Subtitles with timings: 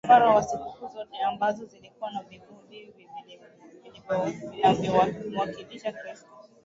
[0.07, 2.93] makafara na sikukuu zote ambazo zilikuwa ni vivuli
[4.51, 6.29] vinavyomwakilisha Kristo